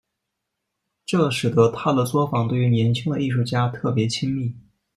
[1.05, 4.51] 这使得他的作坊对于年轻的艺术家特别亲密。